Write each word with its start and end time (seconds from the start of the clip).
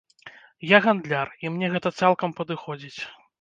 Я 0.71 0.79
гандляр, 0.85 1.27
і 1.43 1.51
мне 1.57 1.69
гэта 1.75 1.93
цалкам 2.01 2.35
падыходзіць. 2.41 2.99